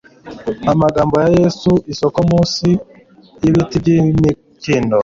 Amagambo 0.73 1.13
ya 1.23 1.29
Yesu 1.39 1.71
isoko 1.91 2.19
munsi 2.29 2.67
yibiti 3.41 3.75
byimikindo 3.81 4.97